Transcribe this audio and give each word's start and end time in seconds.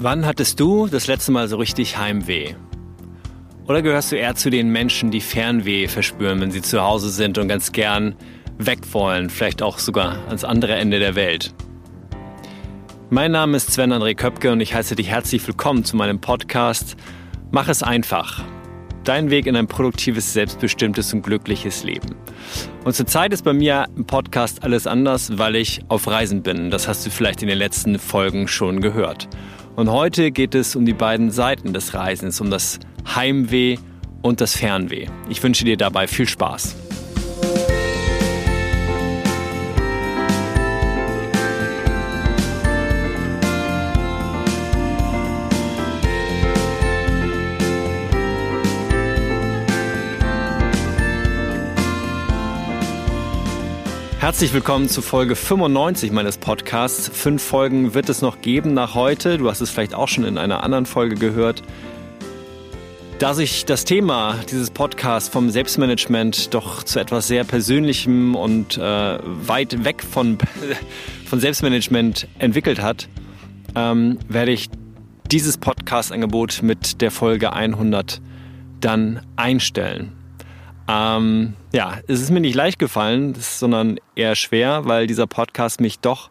Wann 0.00 0.24
hattest 0.24 0.60
du 0.60 0.86
das 0.86 1.08
letzte 1.08 1.32
Mal 1.32 1.48
so 1.48 1.56
richtig 1.56 1.98
Heimweh? 1.98 2.54
Oder 3.66 3.82
gehörst 3.82 4.12
du 4.12 4.16
eher 4.16 4.36
zu 4.36 4.48
den 4.48 4.68
Menschen, 4.70 5.10
die 5.10 5.20
Fernweh 5.20 5.88
verspüren, 5.88 6.40
wenn 6.40 6.52
sie 6.52 6.62
zu 6.62 6.80
Hause 6.80 7.10
sind 7.10 7.36
und 7.36 7.48
ganz 7.48 7.72
gern 7.72 8.14
weg 8.58 8.78
wollen, 8.92 9.28
vielleicht 9.28 9.60
auch 9.60 9.80
sogar 9.80 10.24
ans 10.28 10.44
andere 10.44 10.76
Ende 10.76 11.00
der 11.00 11.16
Welt? 11.16 11.52
Mein 13.10 13.32
Name 13.32 13.56
ist 13.56 13.72
Sven 13.72 13.92
André 13.92 14.14
Köpke 14.14 14.52
und 14.52 14.60
ich 14.60 14.72
heiße 14.72 14.94
dich 14.94 15.08
herzlich 15.08 15.44
willkommen 15.44 15.82
zu 15.82 15.96
meinem 15.96 16.20
Podcast 16.20 16.96
Mach 17.50 17.66
es 17.66 17.82
einfach. 17.82 18.44
Dein 19.08 19.30
Weg 19.30 19.46
in 19.46 19.56
ein 19.56 19.66
produktives, 19.66 20.34
selbstbestimmtes 20.34 21.14
und 21.14 21.22
glückliches 21.22 21.82
Leben. 21.82 22.14
Und 22.84 22.94
zurzeit 22.94 23.32
ist 23.32 23.42
bei 23.42 23.54
mir 23.54 23.86
im 23.96 24.04
Podcast 24.04 24.64
alles 24.64 24.86
anders, 24.86 25.38
weil 25.38 25.56
ich 25.56 25.80
auf 25.88 26.08
Reisen 26.08 26.42
bin. 26.42 26.70
Das 26.70 26.88
hast 26.88 27.06
du 27.06 27.10
vielleicht 27.10 27.40
in 27.40 27.48
den 27.48 27.56
letzten 27.56 27.98
Folgen 27.98 28.48
schon 28.48 28.82
gehört. 28.82 29.26
Und 29.76 29.90
heute 29.90 30.30
geht 30.30 30.54
es 30.54 30.76
um 30.76 30.84
die 30.84 30.92
beiden 30.92 31.30
Seiten 31.30 31.72
des 31.72 31.94
Reisens, 31.94 32.38
um 32.42 32.50
das 32.50 32.80
Heimweh 33.14 33.78
und 34.20 34.42
das 34.42 34.54
Fernweh. 34.54 35.06
Ich 35.30 35.42
wünsche 35.42 35.64
dir 35.64 35.78
dabei 35.78 36.06
viel 36.06 36.28
Spaß. 36.28 36.87
Herzlich 54.28 54.52
willkommen 54.52 54.90
zu 54.90 55.00
Folge 55.00 55.34
95 55.34 56.12
meines 56.12 56.36
Podcasts. 56.36 57.08
Fünf 57.08 57.42
Folgen 57.42 57.94
wird 57.94 58.10
es 58.10 58.20
noch 58.20 58.42
geben 58.42 58.74
nach 58.74 58.94
heute. 58.94 59.38
Du 59.38 59.48
hast 59.48 59.62
es 59.62 59.70
vielleicht 59.70 59.94
auch 59.94 60.06
schon 60.06 60.24
in 60.24 60.36
einer 60.36 60.62
anderen 60.62 60.84
Folge 60.84 61.14
gehört. 61.14 61.62
Da 63.18 63.32
sich 63.32 63.64
das 63.64 63.86
Thema 63.86 64.34
dieses 64.50 64.68
Podcasts 64.68 65.30
vom 65.30 65.48
Selbstmanagement 65.48 66.52
doch 66.52 66.82
zu 66.82 67.00
etwas 67.00 67.26
sehr 67.26 67.44
Persönlichem 67.44 68.34
und 68.34 68.76
äh, 68.76 69.18
weit 69.24 69.82
weg 69.86 70.02
von, 70.02 70.36
von 71.24 71.40
Selbstmanagement 71.40 72.28
entwickelt 72.38 72.82
hat, 72.82 73.08
ähm, 73.74 74.18
werde 74.28 74.50
ich 74.50 74.68
dieses 75.32 75.56
Podcast-Angebot 75.56 76.60
mit 76.62 77.00
der 77.00 77.10
Folge 77.10 77.54
100 77.54 78.20
dann 78.78 79.22
einstellen. 79.36 80.17
Ähm, 80.88 81.54
ja, 81.72 81.98
es 82.08 82.22
ist 82.22 82.30
mir 82.30 82.40
nicht 82.40 82.54
leicht 82.54 82.78
gefallen, 82.78 83.34
sondern 83.38 84.00
eher 84.14 84.34
schwer, 84.34 84.86
weil 84.86 85.06
dieser 85.06 85.26
Podcast 85.26 85.80
mich 85.80 85.98
doch 85.98 86.30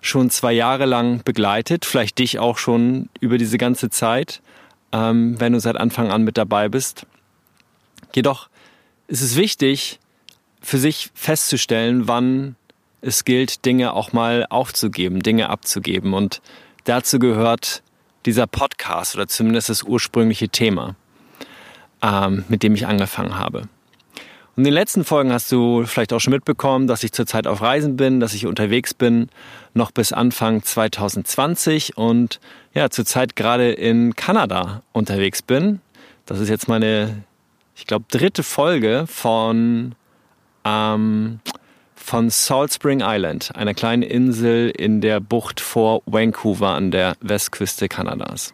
schon 0.00 0.30
zwei 0.30 0.52
Jahre 0.52 0.86
lang 0.86 1.22
begleitet, 1.22 1.84
vielleicht 1.84 2.18
dich 2.18 2.38
auch 2.38 2.56
schon 2.56 3.10
über 3.20 3.36
diese 3.36 3.58
ganze 3.58 3.90
Zeit, 3.90 4.40
ähm, 4.92 5.38
wenn 5.38 5.52
du 5.52 5.60
seit 5.60 5.76
Anfang 5.76 6.10
an 6.10 6.22
mit 6.22 6.38
dabei 6.38 6.68
bist. 6.68 7.06
Jedoch 8.14 8.48
ist 9.08 9.20
es 9.20 9.36
wichtig, 9.36 10.00
für 10.62 10.78
sich 10.78 11.10
festzustellen, 11.14 12.08
wann 12.08 12.56
es 13.02 13.24
gilt, 13.24 13.64
Dinge 13.66 13.92
auch 13.92 14.12
mal 14.12 14.46
aufzugeben, 14.48 15.20
Dinge 15.20 15.50
abzugeben. 15.50 16.14
Und 16.14 16.40
dazu 16.84 17.18
gehört 17.18 17.82
dieser 18.24 18.46
Podcast 18.46 19.16
oder 19.16 19.28
zumindest 19.28 19.68
das 19.68 19.82
ursprüngliche 19.82 20.48
Thema, 20.48 20.96
ähm, 22.00 22.44
mit 22.48 22.62
dem 22.62 22.74
ich 22.74 22.86
angefangen 22.86 23.36
habe. 23.36 23.68
In 24.54 24.64
den 24.64 24.74
letzten 24.74 25.02
Folgen 25.04 25.32
hast 25.32 25.50
du 25.50 25.86
vielleicht 25.86 26.12
auch 26.12 26.20
schon 26.20 26.34
mitbekommen, 26.34 26.86
dass 26.86 27.02
ich 27.04 27.12
zurzeit 27.12 27.46
auf 27.46 27.62
Reisen 27.62 27.96
bin, 27.96 28.20
dass 28.20 28.34
ich 28.34 28.44
unterwegs 28.44 28.92
bin, 28.92 29.30
noch 29.72 29.92
bis 29.92 30.12
Anfang 30.12 30.62
2020 30.62 31.96
und 31.96 32.38
ja, 32.74 32.90
zurzeit 32.90 33.34
gerade 33.34 33.72
in 33.72 34.14
Kanada 34.14 34.82
unterwegs 34.92 35.40
bin. 35.40 35.80
Das 36.26 36.38
ist 36.38 36.50
jetzt 36.50 36.68
meine, 36.68 37.24
ich 37.74 37.86
glaube, 37.86 38.04
dritte 38.10 38.42
Folge 38.42 39.06
von, 39.08 39.94
ähm, 40.66 41.40
von 41.94 42.28
Salt 42.28 42.74
Spring 42.74 43.00
Island, 43.02 43.56
einer 43.56 43.72
kleinen 43.72 44.02
Insel 44.02 44.68
in 44.68 45.00
der 45.00 45.20
Bucht 45.20 45.60
vor 45.60 46.02
Vancouver 46.04 46.74
an 46.74 46.90
der 46.90 47.14
Westküste 47.22 47.88
Kanadas. 47.88 48.52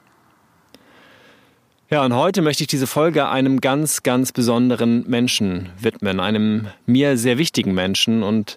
Ja, 1.90 2.04
und 2.04 2.14
heute 2.14 2.42
möchte 2.42 2.64
ich 2.64 2.66
diese 2.66 2.86
Folge 2.86 3.30
einem 3.30 3.62
ganz, 3.62 4.02
ganz 4.02 4.30
besonderen 4.32 5.08
Menschen 5.08 5.70
widmen, 5.80 6.20
einem 6.20 6.68
mir 6.84 7.16
sehr 7.16 7.38
wichtigen 7.38 7.72
Menschen. 7.72 8.22
Und 8.22 8.56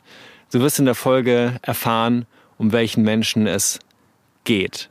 du 0.52 0.59
wirst 0.59 0.80
in 0.80 0.86
der 0.86 0.96
Folge 0.96 1.58
erfahren, 1.62 2.25
um 2.58 2.74
welchen 2.74 3.03
Menschen 3.03 3.47
es 3.47 3.80
geht. 4.44 4.90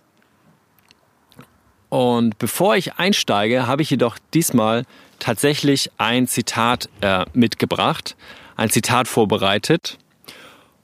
Und 1.90 2.38
bevor 2.38 2.76
ich 2.76 2.94
einsteige, 2.94 3.66
habe 3.66 3.82
ich 3.82 3.90
jedoch 3.90 4.16
diesmal 4.32 4.84
tatsächlich 5.18 5.90
ein 5.98 6.26
Zitat 6.26 6.88
äh, 7.02 7.26
mitgebracht, 7.34 8.16
ein 8.56 8.70
Zitat 8.70 9.06
vorbereitet. 9.06 9.98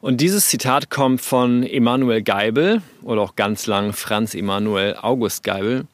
Und 0.02 0.20
dieses 0.20 0.48
Zitat 0.48 0.90
kommt 0.90 1.22
von 1.22 1.62
Emanuel 1.62 2.20
Geibel 2.20 2.82
oder 3.02 3.22
auch 3.22 3.34
ganz 3.34 3.66
lang 3.66 3.94
Franz 3.94 4.34
Emanuel 4.34 4.94
August 5.00 5.42
Geibel. 5.42 5.86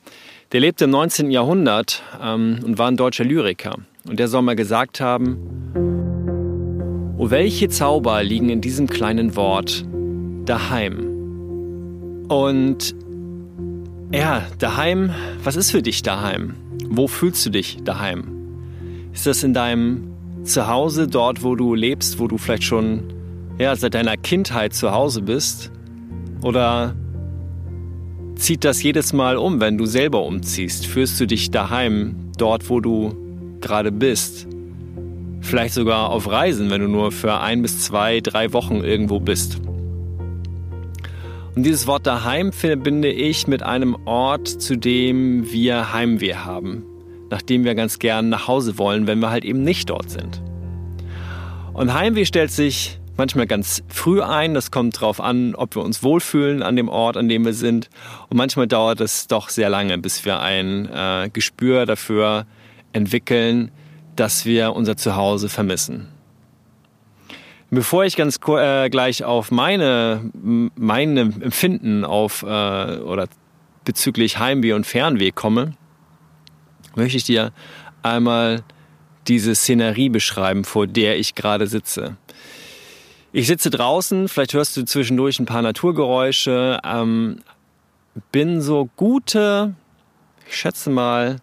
Der 0.53 0.61
lebte 0.61 0.85
im 0.85 0.91
19. 0.91 1.31
Jahrhundert 1.31 2.03
ähm, 2.21 2.61
und 2.63 2.77
war 2.77 2.89
ein 2.89 2.99
deutscher 2.99 3.25
Lyriker. 3.25 3.77
Und 4.07 4.19
der 4.19 4.29
soll 4.29 4.43
mal 4.43 4.55
gesagt 4.55 5.01
haben, 5.01 5.39
Oh, 7.17 7.31
welche 7.31 7.69
Zauber 7.69 8.23
liegen 8.23 8.51
in 8.51 8.61
diesem 8.61 8.87
kleinen 8.87 9.35
Wort 9.37 9.87
daheim. 10.45 12.27
Und 12.29 12.95
ja, 14.13 14.43
daheim, 14.59 15.15
was 15.43 15.57
ist 15.57 15.71
für 15.71 15.83
dich 15.83 16.03
daheim? 16.03 16.55
Wo 16.89 17.07
fühlst 17.07 17.47
du 17.47 17.51
dich 17.51 17.79
daheim? 17.85 18.25
Ist 19.15 19.27
das 19.27 19.45
in 19.45 19.55
deinem 19.55 20.11
Zuhause, 20.43 21.07
dort, 21.07 21.45
wo 21.45 21.55
du 21.55 21.75
lebst, 21.75 22.19
wo 22.19 22.27
du 22.27 22.37
vielleicht 22.37 22.65
schon 22.65 23.13
ja, 23.59 23.75
seit 23.77 23.95
deiner 23.95 24.17
Kindheit 24.17 24.75
zu 24.75 24.91
Hause 24.91 25.23
bist? 25.23 25.71
Oder 26.43 26.95
zieht 28.43 28.65
das 28.65 28.83
jedes 28.83 29.13
Mal 29.13 29.37
um, 29.37 29.61
wenn 29.61 29.79
du 29.79 29.87
selber 29.87 30.25
umziehst? 30.25 30.87
Fühlst 30.87 31.19
du 31.21 31.27
dich 31.27 31.53
daheim, 31.53 32.17
dort, 32.37 32.69
wo 32.69 32.81
du 32.81 33.15
gerade 33.61 33.93
bist? 33.93 34.49
Vielleicht 35.41 35.75
sogar 35.75 36.11
auf 36.11 36.29
Reisen, 36.29 36.69
wenn 36.71 36.81
du 36.81 36.89
nur 36.89 37.13
für 37.13 37.39
ein 37.39 37.63
bis 37.63 37.79
zwei, 37.81 38.21
drei 38.21 38.53
Wochen 38.53 38.83
irgendwo 38.83 39.21
bist. 39.21 39.61
Und 41.55 41.65
dieses 41.65 41.87
Wort 41.87 42.07
daheim 42.07 42.53
verbinde 42.53 43.13
ich 43.13 43.47
mit 43.47 43.63
einem 43.63 43.97
Ort, 44.07 44.49
zu 44.49 44.77
dem 44.77 45.53
wir 45.53 45.93
Heimweh 45.93 46.35
haben, 46.35 46.85
nachdem 47.31 47.63
wir 47.65 47.77
ganz 47.77 48.01
gern 48.01 48.29
nach 48.29 48.49
Hause 48.49 48.77
wollen, 48.77 49.07
wenn 49.07 49.21
wir 49.21 49.31
halt 49.31 49.45
eben 49.45 49.63
nicht 49.63 49.89
dort 49.89 50.11
sind. 50.11 50.43
Und 51.75 51.95
Heimweh 51.95 52.25
stellt 52.25 52.51
sich 52.51 52.99
manchmal 53.17 53.47
ganz 53.47 53.83
früh 53.89 54.23
ein. 54.23 54.55
Das 54.55 54.71
kommt 54.71 54.97
darauf 54.97 55.21
an, 55.21 55.55
ob 55.55 55.77
wir 55.77 55.83
uns 55.83 56.03
wohlfühlen 56.03 56.63
an 56.63 56.77
dem 56.77 56.89
Ort, 56.89 57.17
an 57.17 57.29
dem 57.29 57.45
wir 57.45 57.55
sind. 57.55 57.89
Und 58.29 58.37
manchmal 58.37 58.67
dauert 58.67 59.01
es 59.01 59.27
doch 59.27 59.49
sehr 59.49 59.71
lange, 59.71 59.99
bis 59.99 60.25
wir 60.25 60.41
ein 60.41 60.89
äh, 60.93 61.31
Gespür 61.33 61.87
dafür 61.87 62.47
entwickeln, 62.93 63.71
dass 64.17 64.45
wir 64.45 64.75
unser 64.75 64.97
Zuhause 64.97 65.49
vermissen. 65.49 66.09
Bevor 67.71 68.05
ich 68.05 68.17
ganz 68.17 68.39
äh, 68.49 68.91
gleich 68.91 69.25
auf 69.25 69.51
meine, 69.51 70.31
meine 70.35 71.21
Empfinden 71.21 72.05
auf 72.05 72.43
äh, 72.43 72.47
oder 72.47 73.29
bezüglich 73.85 74.39
Heimweh 74.39 74.75
und 74.75 74.87
Fernweh 74.87 75.31
komme, 75.31 75.73
möchte 76.95 77.17
ich 77.17 77.25
dir 77.25 77.53
einmal 78.03 78.63
diese 79.27 79.55
Szenerie 79.55 80.11
beschreiben, 80.11 80.65
vor 80.65 80.87
der 80.87 81.19
ich 81.19 81.35
gerade 81.35 81.67
sitze. 81.67 82.19
Ich 83.35 83.47
sitze 83.47 83.71
draußen, 83.71 84.29
vielleicht 84.29 84.53
hörst 84.53 84.77
du 84.77 84.85
zwischendurch 84.85 85.39
ein 85.41 85.47
paar 85.47 85.63
Naturgeräusche, 85.63 86.79
ähm, 86.85 87.39
bin 88.31 88.61
so 88.61 88.91
gute, 88.97 89.75
ich 90.47 90.55
schätze 90.55 90.91
mal, 90.91 91.37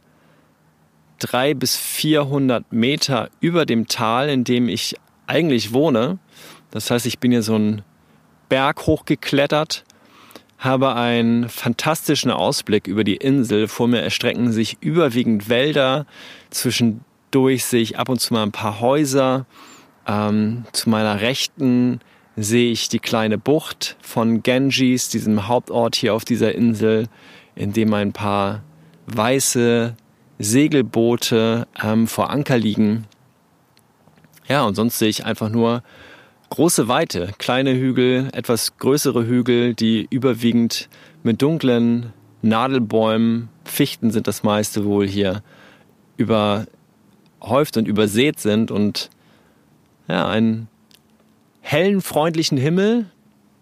drei 1.18 1.56
bis 1.56 1.76
vierhundert 1.76 2.72
Meter 2.72 3.32
über 3.40 3.66
dem 3.66 3.88
Tal, 3.88 4.30
in 4.30 4.44
dem 4.44 4.70
ich 4.70 4.98
eigentlich 5.26 5.74
wohne. 5.74 6.20
Das 6.70 6.92
heißt, 6.92 7.08
ich 7.08 7.18
bin 7.18 7.32
hier 7.32 7.42
so 7.42 7.56
einen 7.56 7.82
Berg 8.50 8.86
hochgeklettert, 8.86 9.84
habe 10.60 10.94
einen 10.94 11.50
fantastischen 11.50 12.30
Ausblick 12.30 12.86
über 12.86 13.04
die 13.04 13.18
Insel. 13.18 13.68
Vor 13.68 13.88
mir 13.88 14.02
erstrecken 14.02 14.52
sich 14.52 14.78
überwiegend 14.80 15.50
Wälder, 15.50 16.06
zwischendurch 16.52 17.66
sehe 17.66 17.82
ich 17.82 17.98
ab 17.98 18.10
und 18.10 18.20
zu 18.20 18.36
mal 18.36 18.44
ein 18.44 18.52
paar 18.52 18.80
Häuser. 18.80 19.48
Ähm, 20.10 20.66
zu 20.72 20.90
meiner 20.90 21.22
Rechten 21.22 22.00
sehe 22.36 22.72
ich 22.72 22.90
die 22.90 23.00
kleine 23.00 23.38
Bucht 23.38 23.96
von 24.02 24.42
Ganges, 24.42 25.10
diesem 25.10 25.48
Hauptort 25.48 25.96
hier 25.96 26.16
auf 26.16 26.26
dieser 26.26 26.56
Insel, 26.56 27.08
in 27.56 27.74
dem 27.74 27.94
ein 27.94 28.12
paar 28.12 28.64
weiße 29.06 29.96
Segelboote 30.40 31.68
ähm, 31.84 32.08
vor 32.08 32.32
Anker 32.32 32.58
liegen. 32.58 33.06
Ja, 34.48 34.64
und 34.64 34.74
sonst 34.74 34.98
sehe 34.98 35.10
ich 35.10 35.26
einfach 35.26 35.50
nur 35.50 35.84
große 36.50 36.88
Weite, 36.88 37.34
kleine 37.38 37.76
Hügel, 37.76 38.30
etwas 38.34 38.78
größere 38.78 39.28
Hügel, 39.28 39.76
die 39.76 40.08
überwiegend 40.10 40.90
mit 41.22 41.42
dunklen 41.44 42.14
Nadelbäumen, 42.42 43.50
Fichten 43.64 44.10
sind 44.10 44.28
das 44.28 44.42
meiste 44.42 44.86
wohl 44.86 45.08
hier, 45.08 45.44
überhäuft 46.18 47.78
und 47.78 47.88
übersät 47.88 48.40
sind 48.40 48.72
und 48.72 49.12
ja, 50.10 50.28
einen 50.28 50.68
hellen, 51.62 52.02
freundlichen 52.02 52.58
Himmel 52.58 53.06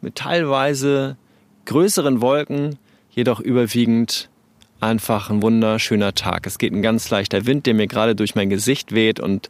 mit 0.01 0.15
teilweise 0.15 1.17
größeren 1.65 2.21
Wolken, 2.21 2.77
jedoch 3.11 3.39
überwiegend 3.39 4.29
einfach 4.79 5.29
ein 5.29 5.41
wunderschöner 5.41 6.13
Tag. 6.13 6.47
Es 6.47 6.57
geht 6.57 6.71
ein 6.71 6.81
ganz 6.81 7.09
leichter 7.09 7.45
Wind, 7.45 7.65
der 7.65 7.73
mir 7.73 7.87
gerade 7.87 8.15
durch 8.15 8.35
mein 8.35 8.49
Gesicht 8.49 8.93
weht 8.93 9.19
und 9.19 9.49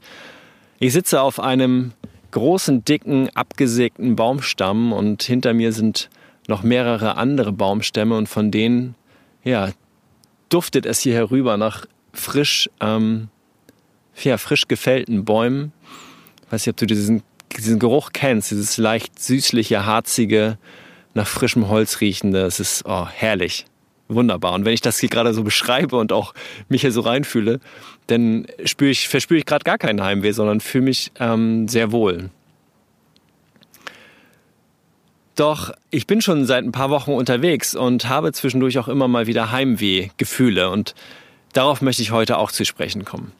ich 0.79 0.93
sitze 0.93 1.21
auf 1.21 1.39
einem 1.39 1.93
großen, 2.31 2.85
dicken, 2.85 3.29
abgesägten 3.35 4.15
Baumstamm 4.15 4.93
und 4.93 5.23
hinter 5.23 5.53
mir 5.53 5.73
sind 5.73 6.09
noch 6.47 6.63
mehrere 6.63 7.17
andere 7.17 7.51
Baumstämme 7.51 8.15
und 8.15 8.27
von 8.27 8.51
denen, 8.51 8.95
ja, 9.43 9.69
duftet 10.49 10.85
es 10.85 10.99
hier 10.99 11.13
herüber 11.13 11.57
nach 11.57 11.85
frisch, 12.13 12.69
ähm, 12.79 13.29
ja, 14.23 14.37
frisch 14.37 14.67
gefällten 14.67 15.25
Bäumen. 15.25 15.73
Weiß 16.49 16.65
nicht, 16.65 16.73
ob 16.73 16.77
du 16.77 16.85
diesen, 16.85 17.23
diesen 17.55 17.79
Geruch 17.79 18.11
kennst, 18.13 18.51
dieses 18.51 18.77
leicht 18.77 19.19
süßliche, 19.19 19.85
harzige, 19.85 20.57
nach 21.13 21.27
frischem 21.27 21.67
Holz 21.67 22.01
riechende. 22.01 22.41
Es 22.41 22.59
ist 22.59 22.83
oh, 22.85 23.07
herrlich 23.07 23.65
wunderbar. 24.07 24.53
Und 24.53 24.65
wenn 24.65 24.73
ich 24.73 24.81
das 24.81 24.99
hier 24.99 25.09
gerade 25.09 25.33
so 25.33 25.43
beschreibe 25.43 25.97
und 25.97 26.11
auch 26.11 26.33
mich 26.69 26.81
hier 26.81 26.91
so 26.91 27.01
reinfühle, 27.01 27.59
dann 28.07 28.47
spüre 28.65 28.91
ich, 28.91 29.07
verspüre 29.07 29.39
ich 29.39 29.45
gerade 29.45 29.63
gar 29.63 29.77
keinen 29.77 30.01
Heimweh, 30.01 30.31
sondern 30.31 30.61
fühle 30.61 30.85
mich 30.85 31.11
ähm, 31.19 31.67
sehr 31.67 31.91
wohl. 31.91 32.29
Doch 35.35 35.71
ich 35.91 36.07
bin 36.07 36.21
schon 36.21 36.45
seit 36.45 36.63
ein 36.63 36.71
paar 36.71 36.89
Wochen 36.89 37.11
unterwegs 37.11 37.75
und 37.75 38.09
habe 38.09 38.33
zwischendurch 38.33 38.79
auch 38.79 38.87
immer 38.87 39.07
mal 39.07 39.27
wieder 39.27 39.51
Heimweh-Gefühle 39.51 40.69
und 40.71 40.95
darauf 41.53 41.81
möchte 41.81 42.01
ich 42.01 42.11
heute 42.11 42.37
auch 42.37 42.51
zu 42.51 42.65
sprechen 42.65 43.05
kommen. 43.05 43.33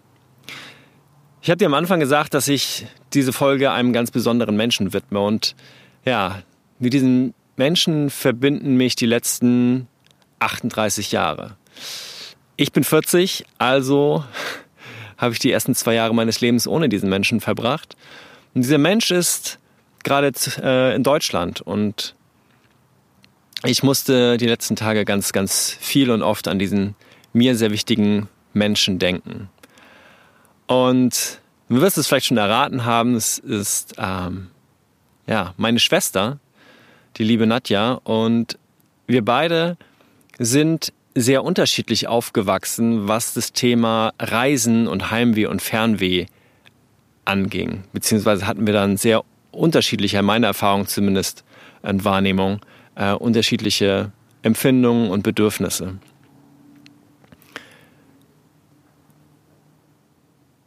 Ich 1.48 1.50
habe 1.50 1.60
dir 1.60 1.68
am 1.68 1.76
Anfang 1.76 2.02
gesagt, 2.02 2.34
dass 2.34 2.50
ich 2.50 2.88
diese 3.14 3.32
Folge 3.32 3.72
einem 3.72 3.94
ganz 3.94 4.12
besonderen 4.12 4.58
Menschen 4.58 4.92
widme 4.92 5.22
und 5.22 5.56
ja, 6.04 6.42
mit 6.78 6.92
diesen 6.92 7.34
Menschen 7.56 8.10
verbinden 8.10 8.76
mich 8.76 8.98
die 8.98 9.06
letzten 9.06 9.88
38 10.40 11.14
Jahre. 11.14 11.56
Ich 12.58 12.74
bin 12.74 12.84
40, 12.84 13.46
also 13.60 14.26
habe 15.18 15.32
ich 15.32 15.40
die 15.40 15.50
ersten 15.50 15.74
zwei 15.74 15.94
Jahre 15.94 16.14
meines 16.14 16.42
Lebens 16.42 16.68
ohne 16.68 16.90
diesen 16.90 17.10
Menschen 17.10 17.40
verbracht. 17.40 17.96
Und 18.54 18.66
dieser 18.66 18.78
Mensch 18.78 19.10
ist 19.12 19.58
gerade 20.04 20.34
äh, 20.62 20.96
in 20.98 21.04
Deutschland 21.04 21.62
und 21.62 22.14
ich 23.64 23.84
musste 23.84 24.36
die 24.36 24.48
letzten 24.48 24.76
Tage 24.76 25.06
ganz, 25.06 25.32
ganz 25.32 25.78
viel 25.80 26.12
und 26.12 26.24
oft 26.24 26.50
an 26.50 26.60
diesen 26.60 26.96
mir 27.32 27.56
sehr 27.56 27.72
wichtigen 27.72 28.28
Menschen 28.52 29.00
denken. 29.00 29.48
Und 30.68 31.40
du 31.70 31.82
wirst 31.82 31.98
es 31.98 32.08
vielleicht 32.08 32.28
schon 32.28 32.38
erraten 32.38 32.86
haben, 32.86 33.16
es 33.16 33.40
ist 33.40 33.96
ähm, 33.98 34.48
ja 35.26 35.54
meine 35.58 35.80
Schwester, 35.80 36.40
die 37.18 37.24
liebe 37.24 37.48
Nadja, 37.48 37.94
und 38.04 38.60
wir 39.08 39.24
beide 39.24 39.78
sind 40.38 40.94
sehr 41.16 41.44
unterschiedlich 41.44 42.08
aufgewachsen, 42.08 43.08
was 43.08 43.34
das 43.34 43.54
Thema 43.54 44.14
Reisen 44.20 44.88
und 44.88 45.10
Heimweh 45.10 45.48
und 45.48 45.62
Fernweh 45.62 46.28
anging. 47.26 47.84
Beziehungsweise 47.92 48.46
hatten 48.46 48.68
wir 48.68 48.74
dann 48.74 48.98
sehr 48.98 49.24
unterschiedliche, 49.52 50.20
in 50.20 50.26
meiner 50.26 50.48
Erfahrung 50.48 50.86
zumindest, 50.86 51.44
in 51.82 52.04
Wahrnehmung, 52.04 52.60
äh, 52.96 53.14
unterschiedliche 53.14 54.12
Empfindungen 54.44 55.10
und 55.10 55.24
Bedürfnisse. 55.24 55.98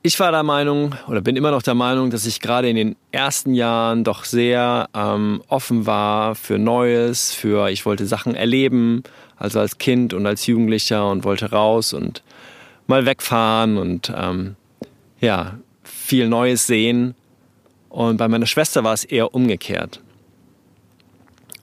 Ich 0.03 0.19
war 0.19 0.31
der 0.31 0.43
Meinung 0.43 0.95
oder 1.09 1.21
bin 1.21 1.37
immer 1.37 1.51
noch 1.51 1.61
der 1.61 1.75
Meinung, 1.75 2.09
dass 2.09 2.25
ich 2.25 2.41
gerade 2.41 2.71
in 2.71 2.77
den 2.77 2.97
ersten 3.13 3.53
Jahren 3.53 4.03
doch 4.03 4.25
sehr 4.25 4.89
ähm, 4.95 5.43
offen 5.49 5.85
war 5.85 6.35
für 6.35 6.59
Neues, 6.59 7.35
für 7.35 7.69
ich 7.69 7.85
wollte 7.85 8.07
Sachen 8.07 8.35
erleben, 8.35 9.03
also 9.37 9.61
als 9.61 9.77
Kind 9.77 10.15
und 10.15 10.25
als 10.27 10.47
Jugendlicher 10.47 11.11
und 11.11 11.25
wollte 11.25 11.51
raus 11.51 11.93
und 11.93 12.23
mal 12.87 13.05
wegfahren 13.05 13.77
und 13.77 14.11
ähm, 14.17 14.57
ja 15.21 15.59
viel 15.83 16.31
Neues 16.31 16.67
sehen. 16.67 17.15
Und 17.91 18.17
bei 18.17 18.27
meiner 18.27 18.47
Schwester 18.47 18.83
war 18.85 18.95
es 18.95 19.05
eher 19.05 19.35
umgekehrt. 19.35 20.01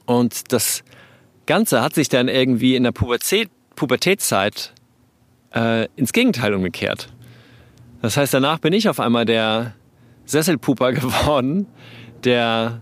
Und 0.06 0.54
das 0.54 0.84
Ganze 1.48 1.82
hat 1.82 1.96
sich 1.96 2.08
dann 2.08 2.28
irgendwie 2.28 2.76
in 2.76 2.84
der 2.84 2.92
Pubertät, 2.92 3.50
Pubertätszeit 3.76 4.74
äh, 5.56 5.88
ins 5.96 6.14
Gegenteil 6.14 6.54
umgekehrt. 6.54 7.10
Das 8.02 8.18
heißt, 8.18 8.34
danach 8.34 8.60
bin 8.60 8.74
ich 8.74 8.90
auf 8.90 9.00
einmal 9.00 9.26
der 9.26 9.74
Sesselpuper 10.26 10.92
geworden, 10.94 11.68
der 12.24 12.82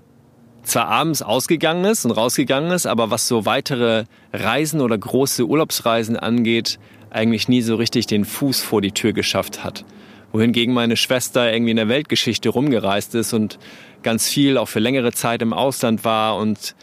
zwar 0.63 0.88
abends 0.88 1.21
ausgegangen 1.21 1.85
ist 1.85 2.06
und 2.06 2.12
rausgegangen 2.12 2.71
ist, 2.71 2.88
aber 2.88 3.12
was 3.12 3.27
so 3.27 3.45
weitere 3.45 4.06
Reisen 4.33 4.81
oder 4.81 4.97
große 4.97 5.45
Urlaubsreisen 5.45 6.17
angeht, 6.17 6.79
eigentlich 7.12 7.47
nie 7.47 7.62
so 7.62 7.75
richtig 7.75 8.07
den 8.07 8.25
Fuß 8.25 8.62
vor 8.62 8.81
die 8.81 8.91
Tür 8.91 9.13
geschafft 9.13 9.63
hat. 9.63 9.85
Wohingegen 10.31 10.73
meine 10.73 10.97
Schwester 10.97 11.51
irgendwie 11.53 11.71
in 11.71 11.77
der 11.77 11.88
Weltgeschichte 11.88 12.50
rumgereist 12.50 13.15
ist 13.15 13.33
und 13.33 13.57
ganz 14.03 14.27
viel 14.27 14.57
auch 14.57 14.68
für 14.68 14.79
längere 14.79 15.13
Zeit 15.13 15.41
im 15.41 15.53
Ausland 15.53 16.03
war 16.03 16.35
und 16.38 16.75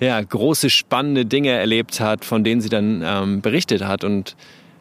ja, 0.00 0.20
große 0.20 0.70
spannende 0.70 1.24
Dinge 1.24 1.50
erlebt 1.50 2.00
hat, 2.00 2.24
von 2.24 2.42
denen 2.42 2.60
sie 2.60 2.68
dann 2.68 3.02
ähm, 3.04 3.40
berichtet 3.42 3.84
hat. 3.84 4.02
Und 4.02 4.36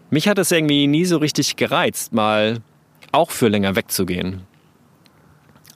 mich 0.09 0.27
hat 0.27 0.39
es 0.39 0.51
irgendwie 0.51 0.87
nie 0.87 1.05
so 1.05 1.17
richtig 1.17 1.55
gereizt, 1.55 2.13
mal 2.13 2.61
auch 3.15 3.31
für 3.31 3.47
länger 3.47 3.75
wegzugehen. 3.75 4.41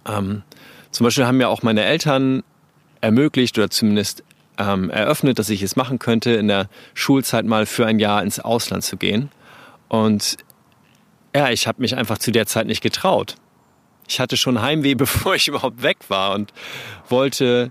Ähm, 0.08 0.44
zum 0.92 1.04
Beispiel 1.04 1.26
haben 1.26 1.40
ja 1.40 1.48
auch 1.48 1.64
meine 1.64 1.84
Eltern 1.84 2.44
ermöglicht 3.02 3.58
oder 3.58 3.70
zumindest 3.70 4.24
ähm, 4.58 4.90
eröffnet, 4.90 5.40
dass 5.40 5.50
ich 5.50 5.64
es 5.64 5.76
machen 5.76 6.00
könnte, 6.00 6.32
in 6.32 6.48
der 6.48 6.68
Schulzeit 6.94 7.46
mal 7.46 7.66
für 7.66 7.86
ein 7.86 8.00
Jahr 8.00 8.22
ins 8.22 8.40
Ausland 8.40 8.84
zu 8.84 8.98
gehen. 8.98 9.30
Und 9.88 10.38
ja, 11.36 11.50
ich 11.50 11.68
habe 11.68 11.82
mich 11.82 11.96
einfach 11.96 12.18
zu 12.18 12.32
der 12.32 12.46
Zeit 12.46 12.68
nicht 12.68 12.82
getraut. 12.82 13.36
Ich 14.08 14.20
hatte 14.20 14.38
schon 14.38 14.62
Heimweh, 14.62 14.96
bevor 14.96 15.36
ich 15.36 15.48
überhaupt 15.48 15.82
weg 15.82 15.98
war 16.10 16.34
und 16.34 16.54
wollte 17.08 17.70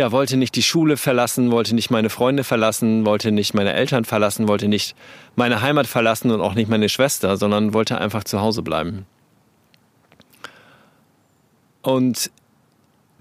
ja, 0.00 0.12
wollte 0.12 0.38
nicht 0.38 0.56
die 0.56 0.62
Schule 0.62 0.96
verlassen, 0.96 1.50
wollte 1.50 1.74
nicht 1.74 1.90
meine 1.90 2.08
Freunde 2.08 2.42
verlassen, 2.42 3.04
wollte 3.04 3.32
nicht 3.32 3.52
meine 3.52 3.74
Eltern 3.74 4.06
verlassen, 4.06 4.48
wollte 4.48 4.66
nicht 4.66 4.96
meine 5.36 5.60
Heimat 5.60 5.86
verlassen 5.86 6.30
und 6.30 6.40
auch 6.40 6.54
nicht 6.54 6.70
meine 6.70 6.88
Schwester, 6.88 7.36
sondern 7.36 7.74
wollte 7.74 7.98
einfach 7.98 8.24
zu 8.24 8.40
Hause 8.40 8.62
bleiben. 8.62 9.04
Und 11.82 12.30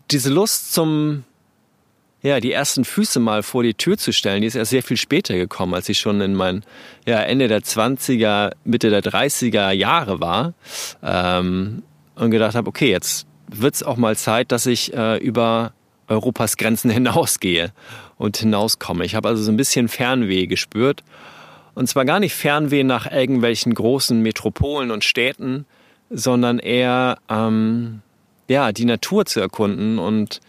diese 0.09 0.29
Lust 0.29 0.71
zum, 0.71 1.25
ja, 2.21 2.39
die 2.39 2.53
ersten 2.53 2.85
Füße 2.85 3.19
mal 3.19 3.43
vor 3.43 3.63
die 3.63 3.73
Tür 3.73 3.97
zu 3.97 4.13
stellen, 4.13 4.39
die 4.39 4.47
ist 4.47 4.55
erst 4.55 4.71
sehr 4.71 4.83
viel 4.83 4.95
später 4.95 5.35
gekommen, 5.35 5.73
als 5.73 5.89
ich 5.89 5.99
schon 5.99 6.21
in 6.21 6.33
mein, 6.33 6.63
ja, 7.05 7.19
Ende 7.19 7.49
der 7.49 7.59
20er, 7.59 8.53
Mitte 8.63 8.89
der 8.89 9.03
30er 9.03 9.71
Jahre 9.71 10.21
war 10.21 10.53
ähm, 11.03 11.83
und 12.15 12.31
gedacht 12.31 12.55
habe, 12.55 12.69
okay, 12.69 12.89
jetzt 12.89 13.27
wird 13.49 13.75
es 13.75 13.83
auch 13.83 13.97
mal 13.97 14.15
Zeit, 14.15 14.53
dass 14.53 14.65
ich 14.65 14.93
äh, 14.93 15.17
über 15.17 15.73
Europas 16.09 16.57
Grenzen 16.57 16.89
hinausgehe 16.91 17.71
und 18.17 18.37
hinauskomme. 18.37 19.05
Ich 19.05 19.15
habe 19.15 19.29
also 19.29 19.43
so 19.43 19.51
ein 19.51 19.57
bisschen 19.57 19.87
Fernweh 19.87 20.47
gespürt. 20.47 21.03
Und 21.75 21.87
zwar 21.87 22.03
gar 22.03 22.19
nicht 22.19 22.33
Fernweh 22.33 22.83
nach 22.83 23.09
irgendwelchen 23.09 23.73
großen 23.73 24.21
Metropolen 24.21 24.91
und 24.91 25.05
Städten, 25.05 25.65
sondern 26.09 26.59
eher 26.59 27.19
ähm, 27.29 28.01
ja, 28.49 28.71
die 28.71 28.85
Natur 28.85 29.25
zu 29.25 29.39
erkunden 29.39 29.99
und 29.99 30.41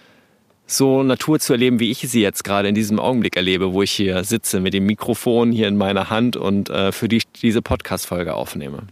so 0.66 1.02
Natur 1.02 1.38
zu 1.40 1.52
erleben, 1.52 1.80
wie 1.80 1.90
ich 1.90 1.98
sie 1.98 2.22
jetzt 2.22 2.44
gerade 2.44 2.68
in 2.68 2.74
diesem 2.74 2.98
Augenblick 2.98 3.36
erlebe, 3.36 3.72
wo 3.72 3.82
ich 3.82 3.90
hier 3.90 4.24
sitze 4.24 4.60
mit 4.60 4.72
dem 4.72 4.86
Mikrofon 4.86 5.52
hier 5.52 5.68
in 5.68 5.76
meiner 5.76 6.10
Hand 6.10 6.36
und 6.36 6.70
äh, 6.70 6.92
für 6.92 7.08
die 7.08 7.22
diese 7.42 7.60
Podcast-Folge 7.60 8.34
aufnehme. 8.34 8.84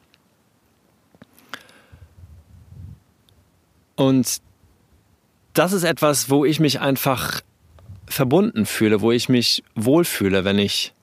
Und 3.96 4.40
das 5.58 5.72
ist 5.72 5.82
etwas, 5.82 6.30
wo 6.30 6.44
ich 6.44 6.60
mich 6.60 6.80
einfach 6.80 7.40
verbunden 8.06 8.64
fühle, 8.64 9.00
wo 9.00 9.10
ich 9.10 9.28
mich 9.28 9.64
wohlfühle, 9.74 10.44
wenn 10.44 10.58
ich, 10.58 10.94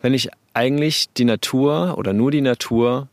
wenn 0.00 0.14
ich 0.14 0.30
eigentlich 0.54 1.12
die 1.14 1.24
Natur 1.24 1.98
oder 1.98 2.12
nur 2.12 2.30
die 2.30 2.40
Natur 2.40 3.08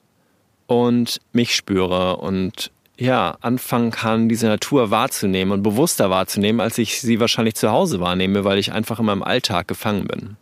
und 0.67 1.19
mich 1.33 1.55
spüre 1.55 2.17
und 2.17 2.71
ja, 2.98 3.38
anfangen 3.41 3.91
kann, 3.91 4.29
diese 4.29 4.48
Natur 4.48 4.91
wahrzunehmen 4.91 5.53
und 5.53 5.63
bewusster 5.63 6.09
wahrzunehmen, 6.09 6.59
als 6.59 6.77
ich 6.77 7.01
sie 7.01 7.19
wahrscheinlich 7.19 7.55
zu 7.55 7.71
Hause 7.71 8.00
wahrnehme, 8.00 8.43
weil 8.43 8.59
ich 8.59 8.71
einfach 8.71 9.00
in 9.00 9.05
meinem 9.05 9.24
Alltag 9.24 9.67
gefangen 9.67 10.05
bin. 10.05 10.38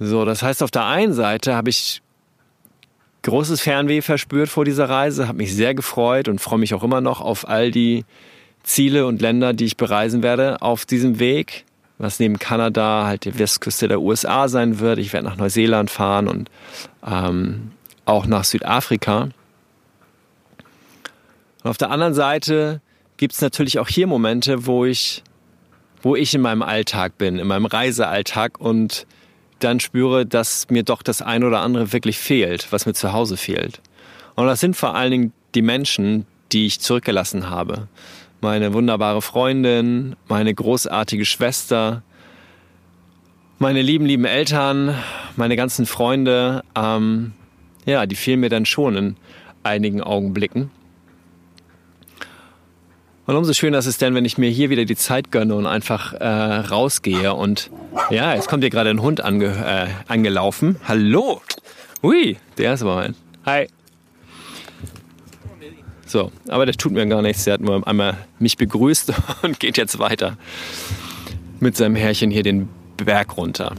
So, 0.00 0.24
das 0.24 0.42
heißt, 0.42 0.62
auf 0.62 0.72
der 0.72 0.84
einen 0.84 1.14
Seite 1.14 1.54
habe 1.54 1.70
ich 1.70 2.02
großes 3.22 3.60
Fernweh 3.60 4.02
verspürt 4.02 4.48
vor 4.48 4.64
dieser 4.64 4.88
Reise, 4.88 5.28
habe 5.28 5.38
mich 5.38 5.54
sehr 5.54 5.74
gefreut 5.74 6.28
und 6.28 6.40
freue 6.40 6.58
mich 6.58 6.74
auch 6.74 6.82
immer 6.82 7.00
noch 7.00 7.20
auf 7.20 7.48
all 7.48 7.70
die 7.70 8.04
Ziele 8.62 9.06
und 9.06 9.20
Länder, 9.20 9.52
die 9.52 9.64
ich 9.64 9.76
bereisen 9.76 10.22
werde 10.22 10.62
auf 10.62 10.84
diesem 10.84 11.18
Weg, 11.18 11.64
was 11.98 12.20
neben 12.20 12.38
Kanada 12.38 13.06
halt 13.06 13.24
die 13.24 13.38
Westküste 13.38 13.88
der 13.88 14.00
USA 14.00 14.48
sein 14.48 14.78
wird. 14.78 14.98
Ich 14.98 15.12
werde 15.12 15.26
nach 15.26 15.36
Neuseeland 15.36 15.90
fahren 15.90 16.28
und 16.28 16.50
ähm, 17.06 17.72
auch 18.04 18.26
nach 18.26 18.44
Südafrika. 18.44 19.28
Und 21.62 21.70
auf 21.70 21.78
der 21.78 21.90
anderen 21.90 22.14
Seite 22.14 22.80
gibt 23.16 23.34
es 23.34 23.40
natürlich 23.40 23.78
auch 23.78 23.88
hier 23.88 24.06
Momente, 24.06 24.66
wo 24.66 24.84
ich, 24.84 25.22
wo 26.02 26.16
ich 26.16 26.34
in 26.34 26.40
meinem 26.40 26.62
Alltag 26.62 27.18
bin, 27.18 27.38
in 27.38 27.46
meinem 27.46 27.66
Reisealltag 27.66 28.60
und 28.60 29.06
dann 29.64 29.80
spüre, 29.80 30.26
dass 30.26 30.68
mir 30.70 30.82
doch 30.82 31.02
das 31.02 31.22
ein 31.22 31.44
oder 31.44 31.60
andere 31.60 31.92
wirklich 31.92 32.18
fehlt, 32.18 32.70
was 32.70 32.86
mir 32.86 32.94
zu 32.94 33.12
Hause 33.12 33.36
fehlt. 33.36 33.80
Und 34.34 34.46
das 34.46 34.60
sind 34.60 34.76
vor 34.76 34.94
allen 34.94 35.10
Dingen 35.10 35.32
die 35.54 35.62
Menschen, 35.62 36.26
die 36.52 36.66
ich 36.66 36.80
zurückgelassen 36.80 37.50
habe. 37.50 37.88
Meine 38.40 38.72
wunderbare 38.72 39.22
Freundin, 39.22 40.16
meine 40.28 40.52
großartige 40.54 41.24
Schwester, 41.24 42.02
meine 43.58 43.82
lieben, 43.82 44.06
lieben 44.06 44.24
Eltern, 44.24 44.94
meine 45.36 45.56
ganzen 45.56 45.86
Freunde, 45.86 46.64
ähm, 46.74 47.32
ja, 47.86 48.06
die 48.06 48.16
fehlen 48.16 48.40
mir 48.40 48.48
dann 48.48 48.66
schon 48.66 48.96
in 48.96 49.16
einigen 49.62 50.02
Augenblicken. 50.02 50.70
Und 53.24 53.36
umso 53.36 53.52
schöner 53.52 53.78
ist 53.78 53.86
es 53.86 53.98
denn, 53.98 54.14
wenn 54.14 54.24
ich 54.24 54.36
mir 54.36 54.50
hier 54.50 54.68
wieder 54.68 54.84
die 54.84 54.96
Zeit 54.96 55.30
gönne 55.30 55.54
und 55.54 55.66
einfach 55.66 56.12
äh, 56.14 56.26
rausgehe. 56.26 57.34
Und 57.34 57.70
ja, 58.10 58.34
jetzt 58.34 58.48
kommt 58.48 58.64
hier 58.64 58.70
gerade 58.70 58.90
ein 58.90 59.00
Hund 59.00 59.22
ange 59.22 59.46
äh, 59.46 60.10
angelaufen. 60.10 60.76
Hallo! 60.88 61.40
Ui, 62.02 62.36
der 62.58 62.74
ist 62.74 62.82
aber 62.82 62.96
ein. 62.96 63.14
Hi. 63.46 63.68
So, 66.04 66.32
aber 66.48 66.66
der 66.66 66.74
tut 66.74 66.92
mir 66.92 67.06
gar 67.06 67.22
nichts. 67.22 67.44
Der 67.44 67.54
hat 67.54 67.60
nur 67.60 67.86
einmal 67.86 68.18
mich 68.40 68.56
begrüßt 68.56 69.12
und 69.42 69.60
geht 69.60 69.76
jetzt 69.76 70.00
weiter 70.00 70.36
mit 71.60 71.76
seinem 71.76 71.94
Herrchen 71.94 72.32
hier 72.32 72.42
den 72.42 72.68
Berg 72.96 73.36
runter. 73.36 73.76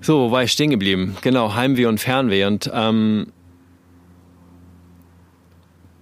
So, 0.00 0.28
wo 0.28 0.30
war 0.30 0.44
ich 0.44 0.52
stehen 0.52 0.70
geblieben? 0.70 1.16
Genau, 1.22 1.54
Heimweh 1.54 1.86
und 1.86 1.98
Fernweh. 1.98 2.44
Und 2.44 2.70
ähm, 2.72 3.26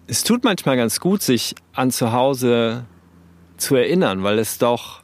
es 0.09 0.25
tut 0.25 0.43
manchmal 0.43 0.77
ganz 0.77 1.01
gut, 1.01 1.23
sich 1.23 1.55
an 1.75 1.91
zu 1.91 2.13
Hause 2.13 2.87
zu 3.59 3.77
erinnern, 3.77 4.23
weil 4.23 4.39
es 4.39 4.59
doch 4.59 5.03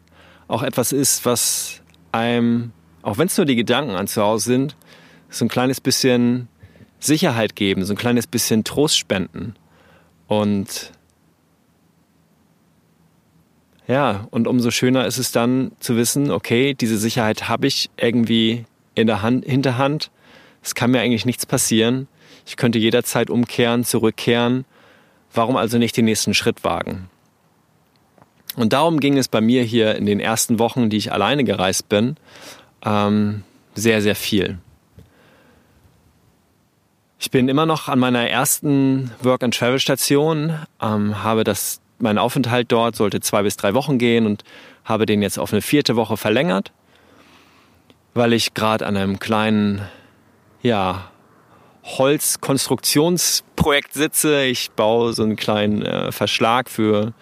auch 0.48 0.62
etwas 0.62 0.92
ist, 0.92 1.26
was 1.26 1.82
einem, 2.10 2.72
auch 3.02 3.18
wenn 3.18 3.26
es 3.26 3.36
nur 3.36 3.44
die 3.44 3.56
Gedanken 3.56 3.92
an 3.92 4.06
zu 4.06 4.22
Hause 4.22 4.46
sind, 4.46 4.76
so 5.28 5.44
ein 5.44 5.48
kleines 5.48 5.80
bisschen 5.80 6.48
Sicherheit 6.98 7.54
geben, 7.54 7.84
so 7.84 7.92
ein 7.92 7.98
kleines 7.98 8.26
bisschen 8.26 8.64
Trost 8.64 8.96
spenden. 8.96 9.54
Und 10.26 10.92
ja, 13.86 14.26
und 14.30 14.48
umso 14.48 14.70
schöner 14.70 15.06
ist 15.06 15.18
es 15.18 15.32
dann 15.32 15.72
zu 15.80 15.96
wissen, 15.96 16.30
okay, 16.30 16.72
diese 16.72 16.96
Sicherheit 16.96 17.46
habe 17.46 17.66
ich 17.66 17.90
irgendwie 17.98 18.64
in 18.94 19.06
der 19.06 19.20
Hand, 19.20 19.44
Hinterhand. 19.44 20.10
Es 20.62 20.74
kann 20.74 20.92
mir 20.92 21.00
eigentlich 21.00 21.26
nichts 21.26 21.44
passieren. 21.44 22.08
Ich 22.46 22.56
könnte 22.56 22.78
jederzeit 22.78 23.28
umkehren, 23.28 23.84
zurückkehren 23.84 24.64
Warum 25.34 25.56
also 25.56 25.78
nicht 25.78 25.96
den 25.96 26.04
nächsten 26.04 26.32
Schritt 26.32 26.64
wagen? 26.64 27.10
Und 28.56 28.72
darum 28.72 29.00
ging 29.00 29.18
es 29.18 29.28
bei 29.28 29.40
mir 29.40 29.64
hier 29.64 29.96
in 29.96 30.06
den 30.06 30.20
ersten 30.20 30.60
Wochen, 30.60 30.88
die 30.88 30.96
ich 30.96 31.12
alleine 31.12 31.42
gereist 31.42 31.88
bin, 31.88 32.16
ähm, 32.84 33.42
sehr, 33.74 34.00
sehr 34.00 34.14
viel. 34.14 34.58
Ich 37.18 37.30
bin 37.30 37.48
immer 37.48 37.66
noch 37.66 37.88
an 37.88 37.98
meiner 37.98 38.28
ersten 38.28 39.10
Work-and-Travel-Station, 39.22 40.58
ähm, 40.80 41.24
habe 41.24 41.42
das, 41.42 41.80
mein 41.98 42.18
Aufenthalt 42.18 42.70
dort 42.70 42.94
sollte 42.94 43.20
zwei 43.20 43.42
bis 43.42 43.56
drei 43.56 43.74
Wochen 43.74 43.98
gehen 43.98 44.26
und 44.26 44.44
habe 44.84 45.06
den 45.06 45.22
jetzt 45.22 45.38
auf 45.38 45.52
eine 45.52 45.62
vierte 45.62 45.96
Woche 45.96 46.16
verlängert, 46.16 46.72
weil 48.12 48.32
ich 48.34 48.54
gerade 48.54 48.86
an 48.86 48.96
einem 48.96 49.18
kleinen, 49.18 49.82
ja, 50.62 51.10
Holzkonstruktionsprojekt 51.84 53.92
sitze. 53.92 54.44
Ich 54.44 54.70
baue 54.72 55.12
so 55.12 55.22
einen 55.22 55.36
kleinen 55.36 55.82
äh, 55.82 56.12
Verschlag 56.12 56.70
für, 56.70 57.12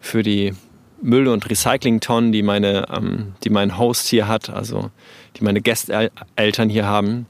für 0.00 0.22
die 0.22 0.54
Müll- 1.02 1.28
und 1.28 1.48
Recyclingtonnen, 1.48 2.32
die, 2.32 2.42
meine, 2.42 2.86
ähm, 2.90 3.34
die 3.44 3.50
mein 3.50 3.78
Host 3.78 4.08
hier 4.08 4.26
hat, 4.26 4.50
also 4.50 4.90
die 5.36 5.44
meine 5.44 5.60
Gästeltern 5.60 6.68
hier 6.68 6.86
haben. 6.86 7.26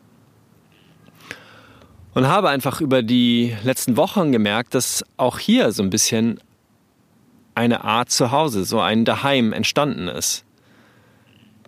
Und 2.15 2.27
habe 2.27 2.49
einfach 2.49 2.81
über 2.81 3.03
die 3.03 3.57
letzten 3.63 3.97
Wochen 3.97 4.33
gemerkt, 4.33 4.75
dass 4.75 5.05
auch 5.17 5.39
hier 5.39 5.73
so 5.73 5.83
ein 5.83 5.91
bisschen 5.91 6.41
eine 7.55 7.85
Art 7.85 8.11
Zuhause, 8.11 8.65
so 8.65 8.81
ein 8.81 9.05
Daheim 9.05 9.53
entstanden 9.53 10.09
ist. 10.09 10.45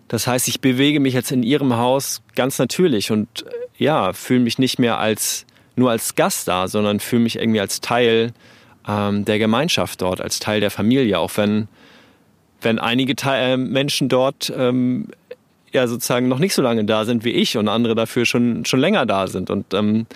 Das 0.09 0.27
heißt, 0.27 0.49
ich 0.49 0.61
bewege 0.61 1.01
mich 1.01 1.15
jetzt 1.15 1.33
in 1.33 1.43
ihrem 1.43 1.77
Haus 1.77 2.23
ganz 2.35 2.59
natürlich 2.59 3.11
und 3.11 3.45
ja, 3.83 4.13
fühle 4.13 4.41
mich 4.41 4.59
nicht 4.59 4.79
mehr 4.79 4.99
als 4.99 5.47
nur 5.77 5.91
als 5.91 6.15
Gast 6.15 6.49
da, 6.49 6.69
sondern 6.69 7.01
fühle 7.01 7.23
mich 7.23 7.37
irgendwie 7.37 7.61
als 7.61 7.81
Teil 7.81 8.33
ähm, 8.87 9.25
der 9.25 9.39
Gemeinschaft 9.39 10.03
dort, 10.03 10.21
als 10.21 10.39
Teil 10.39 10.61
der 10.61 10.71
Familie, 10.71 11.19
auch 11.19 11.37
wenn, 11.37 11.69
wenn 12.61 12.79
einige 12.79 13.17
Te 13.17 13.31
äh, 13.31 13.57
Menschen 13.57 14.09
dort 14.09 14.53
ähm, 14.57 15.09
ja 15.73 15.87
sozusagen 15.87 16.29
noch 16.29 16.39
nicht 16.39 16.55
so 16.55 16.63
lange 16.63 16.85
da 16.85 17.05
sind 17.05 17.25
wie 17.25 17.31
ich 17.31 17.57
und 17.57 17.69
andere 17.69 17.95
dafür 17.95 18.27
schon, 18.27 18.65
schon 18.65 18.81
länger 18.81 19.07
da 19.07 19.27
sind. 19.27 19.51
Und 19.51 19.73
ähm, 19.75 20.07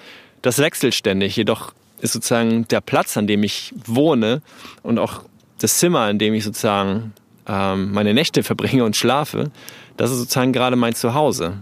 das 0.42 0.58
wechselt 0.58 0.94
ständig. 0.94 1.37
Jedoch 1.37 1.73
ist 2.00 2.12
sozusagen 2.12 2.68
der 2.68 2.80
Platz, 2.80 3.16
an 3.16 3.26
dem 3.26 3.42
ich 3.42 3.73
wohne 3.87 4.42
und 4.82 4.99
auch 4.99 5.23
das 5.58 5.78
Zimmer, 5.78 6.00
an 6.00 6.18
dem 6.18 6.35
ich 6.35 6.44
sozusagen 6.44 7.14
ähm, 7.49 7.92
meine 7.92 8.12
Nächte 8.12 8.42
verbringe 8.42 8.85
und 8.85 8.96
schlafe, 8.96 9.50
das 9.96 10.11
ist 10.11 10.18
sozusagen 10.18 10.52
gerade 10.52 10.76
mein 10.76 10.94
Zuhause. 10.94 11.58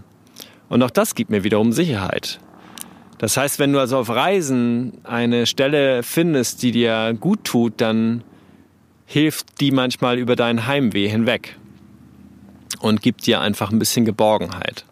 Und 0.69 0.83
auch 0.83 0.89
das 0.89 1.15
gibt 1.15 1.29
mir 1.29 1.43
wiederum 1.43 1.71
Sicherheit. 1.71 2.39
Das 3.17 3.37
heißt, 3.37 3.59
wenn 3.59 3.71
du 3.71 3.79
also 3.79 3.97
auf 3.97 4.09
Reisen 4.09 4.93
eine 5.03 5.45
Stelle 5.45 6.03
findest, 6.03 6.63
die 6.63 6.71
dir 6.71 7.15
gut 7.19 7.43
tut, 7.43 7.73
dann 7.77 8.23
hilft 9.05 9.61
die 9.61 9.71
manchmal 9.71 10.17
über 10.17 10.35
dein 10.35 10.67
Heimweh 10.67 11.07
hinweg 11.07 11.57
und 12.79 13.01
gibt 13.01 13.25
dir 13.25 13.41
einfach 13.41 13.71
ein 13.71 13.79
bisschen 13.79 14.05
Geborgenheit. 14.05 14.85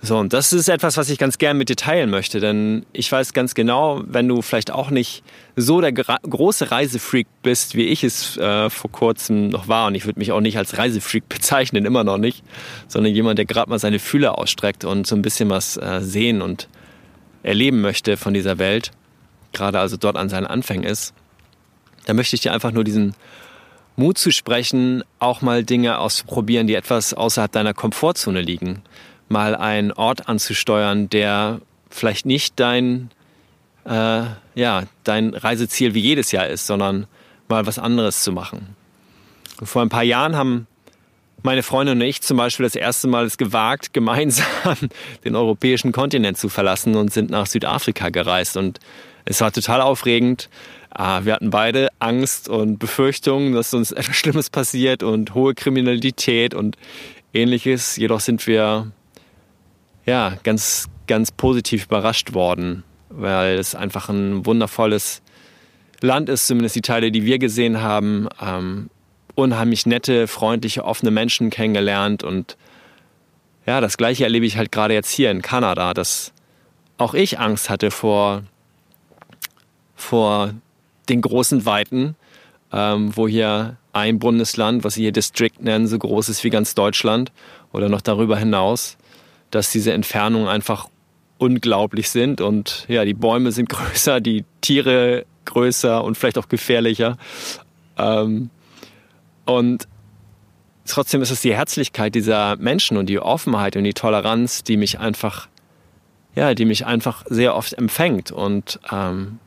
So, 0.00 0.16
und 0.16 0.32
das 0.32 0.52
ist 0.52 0.68
etwas, 0.68 0.96
was 0.96 1.10
ich 1.10 1.18
ganz 1.18 1.38
gern 1.38 1.58
mit 1.58 1.68
dir 1.68 1.76
teilen 1.76 2.08
möchte, 2.08 2.38
denn 2.38 2.86
ich 2.92 3.10
weiß 3.10 3.32
ganz 3.32 3.54
genau, 3.54 4.02
wenn 4.06 4.28
du 4.28 4.42
vielleicht 4.42 4.70
auch 4.70 4.90
nicht 4.90 5.24
so 5.56 5.80
der 5.80 5.92
große 5.92 6.70
Reisefreak 6.70 7.26
bist, 7.42 7.74
wie 7.74 7.86
ich 7.86 8.04
es 8.04 8.36
äh, 8.36 8.70
vor 8.70 8.92
kurzem 8.92 9.48
noch 9.48 9.66
war, 9.66 9.88
und 9.88 9.96
ich 9.96 10.06
würde 10.06 10.20
mich 10.20 10.30
auch 10.30 10.40
nicht 10.40 10.56
als 10.56 10.78
Reisefreak 10.78 11.28
bezeichnen, 11.28 11.84
immer 11.84 12.04
noch 12.04 12.18
nicht, 12.18 12.44
sondern 12.86 13.12
jemand, 13.12 13.38
der 13.38 13.44
gerade 13.44 13.68
mal 13.70 13.80
seine 13.80 13.98
Fühler 13.98 14.38
ausstreckt 14.38 14.84
und 14.84 15.06
so 15.06 15.16
ein 15.16 15.22
bisschen 15.22 15.50
was 15.50 15.76
äh, 15.76 16.00
sehen 16.00 16.42
und 16.42 16.68
erleben 17.42 17.80
möchte 17.80 18.16
von 18.16 18.34
dieser 18.34 18.58
Welt, 18.58 18.92
gerade 19.52 19.80
also 19.80 19.96
dort 19.96 20.16
an 20.16 20.28
seinen 20.28 20.46
Anfängen 20.46 20.84
ist, 20.84 21.12
da 22.06 22.14
möchte 22.14 22.36
ich 22.36 22.42
dir 22.42 22.52
einfach 22.52 22.70
nur 22.70 22.84
diesen 22.84 23.14
Mut 23.96 24.16
zu 24.16 24.30
sprechen, 24.30 25.02
auch 25.18 25.42
mal 25.42 25.64
Dinge 25.64 25.98
auszuprobieren, 25.98 26.68
die 26.68 26.74
etwas 26.74 27.14
außerhalb 27.14 27.50
deiner 27.50 27.74
Komfortzone 27.74 28.40
liegen 28.42 28.82
mal 29.28 29.54
einen 29.54 29.92
Ort 29.92 30.28
anzusteuern, 30.28 31.08
der 31.10 31.60
vielleicht 31.90 32.26
nicht 32.26 32.58
dein, 32.60 33.10
äh, 33.84 34.22
ja, 34.54 34.84
dein 35.04 35.34
Reiseziel 35.34 35.94
wie 35.94 36.00
jedes 36.00 36.32
Jahr 36.32 36.46
ist, 36.46 36.66
sondern 36.66 37.06
mal 37.48 37.66
was 37.66 37.78
anderes 37.78 38.22
zu 38.22 38.32
machen. 38.32 38.74
vor 39.62 39.82
ein 39.82 39.88
paar 39.88 40.02
Jahren 40.04 40.36
haben 40.36 40.66
meine 41.42 41.62
Freundin 41.62 42.00
und 42.00 42.06
ich 42.06 42.20
zum 42.20 42.36
Beispiel 42.36 42.64
das 42.64 42.74
erste 42.74 43.08
Mal 43.08 43.24
es 43.24 43.38
gewagt, 43.38 43.92
gemeinsam 43.92 44.76
den 45.24 45.36
europäischen 45.36 45.92
Kontinent 45.92 46.38
zu 46.38 46.48
verlassen 46.48 46.96
und 46.96 47.12
sind 47.12 47.30
nach 47.30 47.46
Südafrika 47.46 48.10
gereist. 48.10 48.56
Und 48.56 48.80
es 49.24 49.40
war 49.40 49.52
total 49.52 49.80
aufregend. 49.80 50.48
Ah, 50.90 51.24
wir 51.24 51.34
hatten 51.34 51.50
beide 51.50 51.88
Angst 51.98 52.48
und 52.48 52.78
Befürchtungen, 52.78 53.52
dass 53.52 53.74
uns 53.74 53.92
etwas 53.92 54.16
Schlimmes 54.16 54.50
passiert 54.50 55.02
und 55.02 55.34
hohe 55.34 55.54
Kriminalität 55.54 56.54
und 56.54 56.76
ähnliches. 57.32 57.96
Jedoch 57.96 58.20
sind 58.20 58.46
wir 58.46 58.90
ja, 60.08 60.38
ganz, 60.42 60.88
ganz 61.06 61.30
positiv 61.30 61.84
überrascht 61.84 62.32
worden, 62.32 62.82
weil 63.10 63.58
es 63.58 63.74
einfach 63.74 64.08
ein 64.08 64.46
wundervolles 64.46 65.20
Land 66.00 66.30
ist, 66.30 66.46
zumindest 66.46 66.76
die 66.76 66.80
Teile, 66.80 67.12
die 67.12 67.24
wir 67.24 67.38
gesehen 67.38 67.82
haben. 67.82 68.26
Ähm, 68.40 68.88
unheimlich 69.34 69.84
nette, 69.84 70.26
freundliche, 70.26 70.84
offene 70.84 71.10
Menschen 71.10 71.50
kennengelernt 71.50 72.24
und 72.24 72.56
ja, 73.66 73.82
das 73.82 73.98
gleiche 73.98 74.24
erlebe 74.24 74.46
ich 74.46 74.56
halt 74.56 74.72
gerade 74.72 74.94
jetzt 74.94 75.10
hier 75.10 75.30
in 75.30 75.42
Kanada, 75.42 75.92
dass 75.92 76.32
auch 76.96 77.12
ich 77.12 77.38
Angst 77.38 77.68
hatte 77.68 77.90
vor, 77.90 78.44
vor 79.94 80.54
den 81.10 81.20
großen 81.20 81.66
Weiten, 81.66 82.16
ähm, 82.72 83.14
wo 83.14 83.28
hier 83.28 83.76
ein 83.92 84.18
Bundesland, 84.18 84.84
was 84.84 84.94
sie 84.94 85.02
hier 85.02 85.12
District 85.12 85.60
nennen, 85.60 85.86
so 85.86 85.98
groß 85.98 86.30
ist 86.30 86.42
wie 86.44 86.50
ganz 86.50 86.74
Deutschland 86.74 87.30
oder 87.72 87.90
noch 87.90 88.00
darüber 88.00 88.38
hinaus 88.38 88.97
dass 89.50 89.70
diese 89.70 89.92
Entfernungen 89.92 90.48
einfach 90.48 90.88
unglaublich 91.38 92.10
sind 92.10 92.40
und 92.40 92.84
ja, 92.88 93.04
die 93.04 93.14
Bäume 93.14 93.52
sind 93.52 93.68
größer, 93.70 94.20
die 94.20 94.44
Tiere 94.60 95.24
größer 95.44 96.04
und 96.04 96.16
vielleicht 96.16 96.38
auch 96.38 96.48
gefährlicher. 96.48 97.16
Ähm, 97.96 98.50
und 99.44 99.88
trotzdem 100.86 101.22
ist 101.22 101.30
es 101.30 101.40
die 101.40 101.54
Herzlichkeit 101.54 102.14
dieser 102.14 102.56
Menschen 102.56 102.96
und 102.96 103.06
die 103.06 103.18
Offenheit 103.18 103.76
und 103.76 103.84
die 103.84 103.94
Toleranz, 103.94 104.62
die 104.62 104.76
mich 104.76 104.98
einfach, 104.98 105.48
ja, 106.34 106.54
die 106.54 106.64
mich 106.64 106.86
einfach 106.86 107.24
sehr 107.28 107.54
oft 107.54 107.72
empfängt 107.74 108.30
und 108.30 108.78
ähm, 108.92 109.38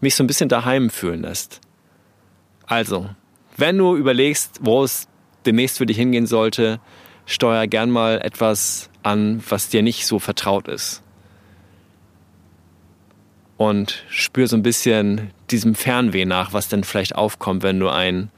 mich 0.00 0.14
so 0.14 0.22
ein 0.22 0.26
bisschen 0.26 0.48
daheim 0.48 0.90
fühlen 0.90 1.22
lässt. 1.22 1.60
Also, 2.66 3.08
wenn 3.56 3.78
du 3.78 3.96
überlegst, 3.96 4.60
wo 4.62 4.84
es 4.84 5.08
demnächst 5.44 5.78
für 5.78 5.86
dich 5.86 5.96
hingehen 5.96 6.26
sollte, 6.26 6.80
steuer 7.26 7.66
gern 7.66 7.90
mal 7.90 8.20
etwas 8.22 8.88
an, 9.02 9.42
was 9.48 9.68
dir 9.68 9.82
nicht 9.82 10.06
so 10.06 10.18
vertraut 10.18 10.68
ist. 10.68 11.02
Und 13.56 14.04
spür 14.08 14.48
so 14.48 14.56
ein 14.56 14.62
bisschen 14.62 15.30
diesem 15.50 15.74
Fernweh 15.74 16.24
nach, 16.24 16.52
was 16.52 16.68
denn 16.68 16.84
vielleicht 16.84 17.14
aufkommt, 17.14 17.62
wenn 17.62 17.80
du 17.80 17.88
ein, 17.88 18.30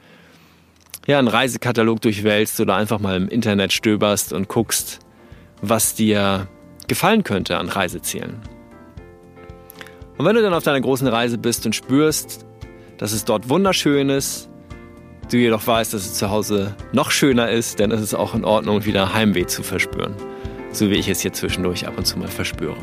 ja, 1.06 1.18
einen 1.18 1.28
Reisekatalog 1.28 2.00
durchwälzt 2.00 2.60
oder 2.60 2.76
einfach 2.76 2.98
mal 2.98 3.16
im 3.16 3.28
Internet 3.28 3.72
stöberst 3.72 4.32
und 4.32 4.48
guckst, 4.48 5.00
was 5.60 5.94
dir 5.94 6.48
gefallen 6.86 7.24
könnte 7.24 7.58
an 7.58 7.68
Reisezielen. 7.68 8.40
Und 10.16 10.24
wenn 10.24 10.34
du 10.34 10.42
dann 10.42 10.54
auf 10.54 10.64
deiner 10.64 10.80
großen 10.80 11.06
Reise 11.06 11.38
bist 11.38 11.66
und 11.66 11.74
spürst, 11.74 12.44
dass 12.96 13.12
es 13.12 13.24
dort 13.24 13.48
wunderschön 13.48 14.08
ist, 14.08 14.48
du 15.28 15.36
jedoch 15.36 15.66
weißt, 15.66 15.94
dass 15.94 16.02
es 16.02 16.14
zu 16.14 16.30
Hause 16.30 16.74
noch 16.92 17.10
schöner 17.10 17.50
ist, 17.50 17.80
dann 17.80 17.90
ist 17.90 18.00
es 18.00 18.14
auch 18.14 18.34
in 18.34 18.44
Ordnung, 18.44 18.84
wieder 18.84 19.14
Heimweh 19.14 19.46
zu 19.46 19.62
verspüren. 19.62 20.14
So 20.72 20.90
wie 20.90 20.94
ich 20.94 21.08
es 21.08 21.20
hier 21.20 21.32
zwischendurch 21.32 21.86
ab 21.86 21.94
und 21.96 22.06
zu 22.06 22.18
mal 22.18 22.28
verspüre. 22.28 22.76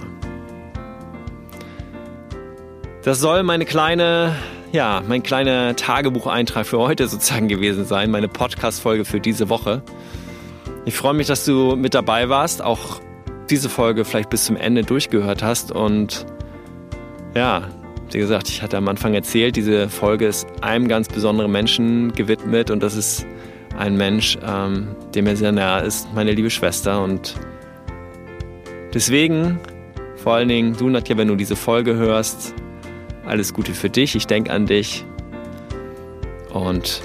Das 3.03 3.19
soll 3.19 3.43
meine 3.43 3.65
kleine, 3.65 4.35
ja, 4.71 5.03
mein 5.07 5.21
kleiner 5.21 5.75
Tagebucheintrag 5.75 6.65
für 6.65 6.79
heute 6.79 7.07
sozusagen 7.07 7.47
gewesen 7.47 7.85
sein, 7.85 8.09
meine 8.09 8.27
Podcast-Folge 8.27 9.05
für 9.05 9.19
diese 9.19 9.49
Woche. 9.49 9.83
Ich 10.85 10.95
freue 10.95 11.13
mich, 11.13 11.27
dass 11.27 11.45
du 11.45 11.75
mit 11.75 11.93
dabei 11.93 12.29
warst, 12.29 12.63
auch 12.63 12.99
diese 13.49 13.69
Folge 13.69 14.05
vielleicht 14.05 14.29
bis 14.29 14.45
zum 14.45 14.55
Ende 14.55 14.83
durchgehört 14.83 15.43
hast 15.43 15.71
und 15.71 16.25
ja, 17.35 17.69
wie 18.11 18.19
gesagt, 18.19 18.49
ich 18.49 18.61
hatte 18.61 18.77
am 18.77 18.87
Anfang 18.87 19.13
erzählt, 19.13 19.55
diese 19.55 19.89
Folge 19.89 20.27
ist 20.27 20.47
einem 20.61 20.87
ganz 20.87 21.07
besonderen 21.07 21.51
Menschen 21.51 22.13
gewidmet 22.13 22.71
und 22.71 22.81
das 22.83 22.95
ist 22.95 23.25
ein 23.77 23.97
Mensch, 23.97 24.37
ähm, 24.45 24.95
der 25.13 25.23
mir 25.23 25.35
sehr 25.35 25.51
nahe 25.51 25.83
ist, 25.83 26.07
meine 26.13 26.31
liebe 26.31 26.49
Schwester. 26.49 27.03
Und 27.03 27.35
deswegen, 28.93 29.59
vor 30.15 30.35
allen 30.35 30.47
Dingen, 30.47 30.75
du, 30.77 30.89
Nadja, 30.89 31.17
wenn 31.17 31.27
du 31.27 31.35
diese 31.35 31.55
Folge 31.55 31.95
hörst, 31.95 32.53
alles 33.25 33.53
Gute 33.53 33.73
für 33.73 33.89
dich. 33.89 34.15
Ich 34.15 34.27
denke 34.27 34.51
an 34.51 34.65
dich. 34.65 35.05
Und 36.53 37.01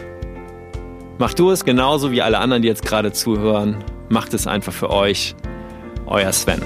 mach 1.18 1.34
du 1.34 1.50
es 1.50 1.64
genauso 1.64 2.12
wie 2.12 2.22
alle 2.22 2.38
anderen, 2.38 2.62
die 2.62 2.68
jetzt 2.68 2.84
gerade 2.84 3.12
zuhören. 3.12 3.76
Macht 4.08 4.34
es 4.34 4.46
einfach 4.46 4.72
für 4.72 4.90
euch. 4.90 5.34
Euer 6.06 6.32
Sven. 6.32 6.62